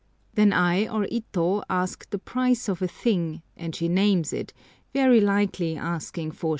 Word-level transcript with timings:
Then 0.33 0.51
I 0.51 0.87
or 0.87 1.05
Ito 1.11 1.61
ask 1.69 2.09
the 2.09 2.17
price 2.17 2.67
of 2.67 2.81
a 2.81 2.87
thing, 2.87 3.43
and 3.55 3.75
she 3.75 3.87
names 3.87 4.33
it, 4.33 4.51
very 4.93 5.21
likely 5.21 5.77
asking 5.77 6.31
4s. 6.31 6.49